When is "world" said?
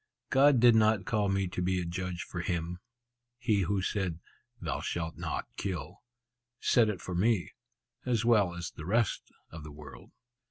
9.71-10.09